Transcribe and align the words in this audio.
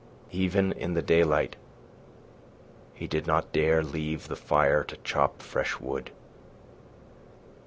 Even 0.31 0.71
in 0.71 0.95
the 0.95 1.03
daylight 1.03 1.57
he 2.95 3.05
did 3.05 3.27
not 3.27 3.53
dare 3.53 3.83
leave 3.83 4.29
the 4.29 4.35
fire 4.35 4.83
to 4.83 4.97
chop 5.03 5.43
fresh 5.43 5.79
wood. 5.79 6.09